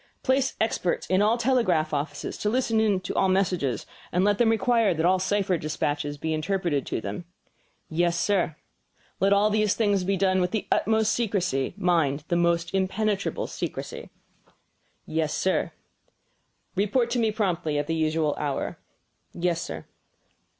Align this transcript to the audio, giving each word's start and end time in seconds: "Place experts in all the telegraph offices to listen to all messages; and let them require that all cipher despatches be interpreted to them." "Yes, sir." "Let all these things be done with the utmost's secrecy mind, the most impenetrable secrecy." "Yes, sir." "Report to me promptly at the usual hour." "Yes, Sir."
"Place 0.23 0.55
experts 0.59 1.05
in 1.11 1.21
all 1.21 1.37
the 1.37 1.43
telegraph 1.43 1.93
offices 1.93 2.35
to 2.39 2.49
listen 2.49 2.99
to 3.01 3.13
all 3.13 3.29
messages; 3.29 3.85
and 4.11 4.23
let 4.25 4.39
them 4.39 4.49
require 4.49 4.95
that 4.95 5.05
all 5.05 5.19
cipher 5.19 5.59
despatches 5.59 6.17
be 6.17 6.33
interpreted 6.33 6.87
to 6.87 7.01
them." 7.01 7.25
"Yes, 7.87 8.19
sir." 8.19 8.55
"Let 9.19 9.31
all 9.31 9.51
these 9.51 9.75
things 9.75 10.03
be 10.03 10.17
done 10.17 10.41
with 10.41 10.49
the 10.49 10.65
utmost's 10.71 11.13
secrecy 11.13 11.75
mind, 11.77 12.23
the 12.29 12.35
most 12.35 12.73
impenetrable 12.73 13.45
secrecy." 13.45 14.09
"Yes, 15.05 15.35
sir." 15.35 15.71
"Report 16.75 17.11
to 17.11 17.19
me 17.19 17.29
promptly 17.29 17.77
at 17.77 17.85
the 17.85 17.93
usual 17.93 18.33
hour." 18.39 18.79
"Yes, 19.33 19.61
Sir." 19.61 19.85